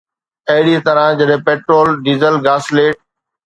[0.51, 2.95] اهڙي طرح جڏهن پيٽرول، ڊيزل، گاسليٽ